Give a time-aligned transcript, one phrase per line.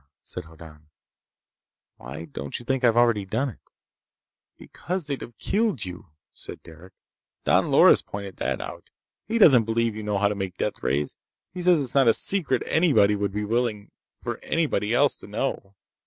[0.01, 0.89] "Hm m m," said Hoddan.
[1.97, 3.59] "Why don't you think I've already done it?"
[4.57, 6.89] "Because they'd have killed you," said Derec.
[7.43, 8.89] "Don Loris pointed that out.
[9.27, 11.15] He doesn't believe you know how to make deathrays.
[11.53, 15.75] He says it's not a secret anybody would be willing for anybody else to know.